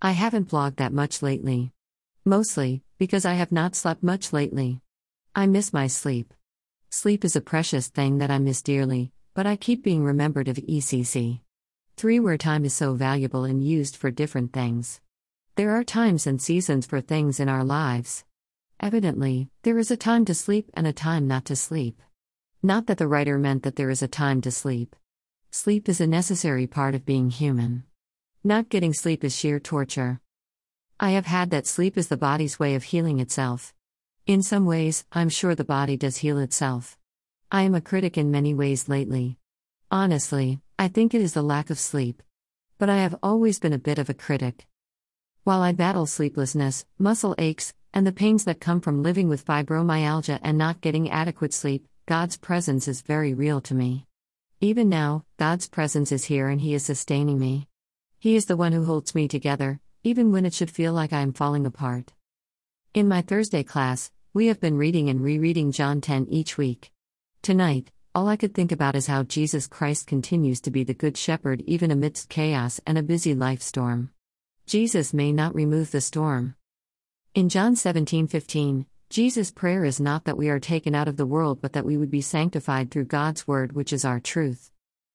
[0.00, 1.72] I haven't blogged that much lately.
[2.24, 4.80] Mostly, because I have not slept much lately.
[5.34, 6.32] I miss my sleep.
[6.88, 10.54] Sleep is a precious thing that I miss dearly, but I keep being remembered of
[10.56, 11.40] ECC.
[11.96, 12.20] 3.
[12.20, 15.00] Where time is so valuable and used for different things.
[15.56, 18.24] There are times and seasons for things in our lives.
[18.78, 22.00] Evidently, there is a time to sleep and a time not to sleep.
[22.62, 24.94] Not that the writer meant that there is a time to sleep.
[25.50, 27.82] Sleep is a necessary part of being human.
[28.44, 30.20] Not getting sleep is sheer torture.
[31.00, 33.74] I have had that sleep is the body's way of healing itself.
[34.26, 36.96] In some ways, I'm sure the body does heal itself.
[37.50, 39.38] I am a critic in many ways lately.
[39.90, 42.22] Honestly, I think it is the lack of sleep.
[42.78, 44.68] But I have always been a bit of a critic.
[45.42, 50.38] While I battle sleeplessness, muscle aches, and the pains that come from living with fibromyalgia
[50.42, 54.06] and not getting adequate sleep, God's presence is very real to me.
[54.60, 57.66] Even now, God's presence is here and He is sustaining me.
[58.20, 61.20] He is the one who holds me together, even when it should feel like I
[61.20, 62.14] am falling apart.
[62.92, 66.90] In my Thursday class, we have been reading and rereading John 10 each week.
[67.42, 71.16] Tonight, all I could think about is how Jesus Christ continues to be the Good
[71.16, 74.10] Shepherd even amidst chaos and a busy life storm.
[74.66, 76.56] Jesus may not remove the storm.
[77.36, 81.60] In John 17:15, Jesus' prayer is not that we are taken out of the world
[81.60, 84.72] but that we would be sanctified through God's word which is our truth.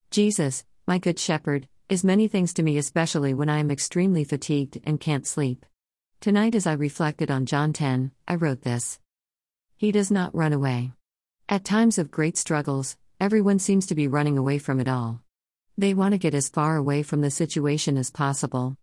[0.09, 4.79] Jesus, my good shepherd, is many things to me, especially when I am extremely fatigued
[4.83, 5.65] and can't sleep.
[6.21, 8.99] Tonight, as I reflected on John 10, I wrote this
[9.75, 10.93] He does not run away.
[11.49, 15.21] At times of great struggles, everyone seems to be running away from it all.
[15.77, 18.77] They want to get as far away from the situation as possible.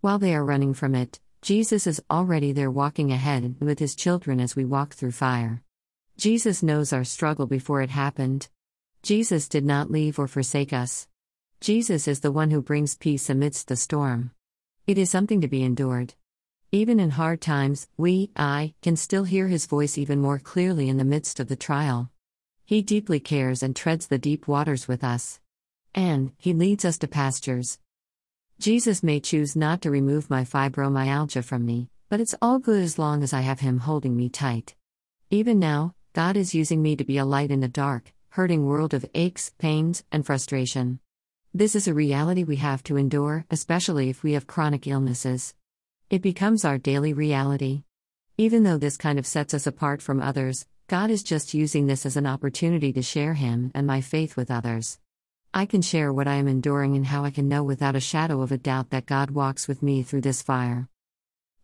[0.00, 4.40] While they are running from it, Jesus is already there walking ahead with his children
[4.40, 5.62] as we walk through fire.
[6.16, 8.48] Jesus knows our struggle before it happened.
[9.02, 11.08] Jesus did not leave or forsake us.
[11.64, 14.32] Jesus is the one who brings peace amidst the storm.
[14.86, 16.12] It is something to be endured.
[16.72, 20.98] Even in hard times, we, I, can still hear his voice even more clearly in
[20.98, 22.10] the midst of the trial.
[22.66, 25.40] He deeply cares and treads the deep waters with us.
[25.94, 27.78] And, he leads us to pastures.
[28.58, 32.98] Jesus may choose not to remove my fibromyalgia from me, but it's all good as
[32.98, 34.74] long as I have him holding me tight.
[35.30, 38.92] Even now, God is using me to be a light in the dark, hurting world
[38.92, 41.00] of aches, pains, and frustration.
[41.56, 45.54] This is a reality we have to endure, especially if we have chronic illnesses.
[46.10, 47.84] It becomes our daily reality.
[48.36, 52.04] Even though this kind of sets us apart from others, God is just using this
[52.04, 54.98] as an opportunity to share Him and my faith with others.
[55.54, 58.42] I can share what I am enduring and how I can know without a shadow
[58.42, 60.88] of a doubt that God walks with me through this fire.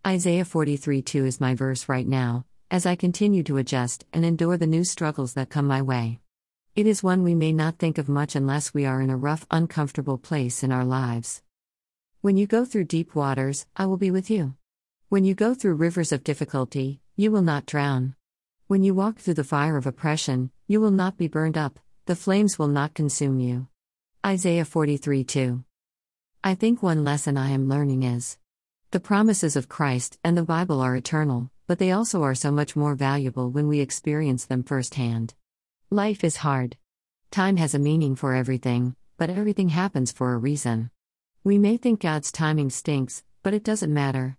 [0.07, 4.57] Isaiah 43 2 is my verse right now, as I continue to adjust and endure
[4.57, 6.21] the new struggles that come my way.
[6.77, 9.45] It is one we may not think of much unless we are in a rough,
[9.51, 11.43] uncomfortable place in our lives.
[12.21, 14.55] When you go through deep waters, I will be with you.
[15.09, 18.15] When you go through rivers of difficulty, you will not drown.
[18.69, 22.15] When you walk through the fire of oppression, you will not be burned up, the
[22.15, 23.67] flames will not consume you.
[24.25, 25.65] Isaiah 43 2.
[26.45, 28.39] I think one lesson I am learning is
[28.93, 32.77] the promises of Christ and the Bible are eternal, but they also are so much
[32.77, 35.35] more valuable when we experience them firsthand.
[35.93, 36.77] Life is hard.
[37.33, 40.89] Time has a meaning for everything, but everything happens for a reason.
[41.43, 44.37] We may think God's timing stinks, but it doesn't matter.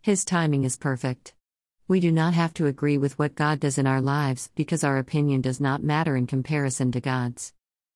[0.00, 1.34] His timing is perfect.
[1.88, 4.96] We do not have to agree with what God does in our lives because our
[4.96, 7.52] opinion does not matter in comparison to God's.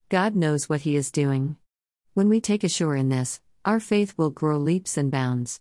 [0.08, 1.54] God knows what He is doing.
[2.14, 5.54] When we take ashore in this, our faith will grow leaps and bounds.